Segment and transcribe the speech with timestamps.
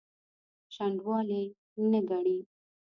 [0.73, 1.41] شنډوالي
[1.91, 2.37] نه ګڼي.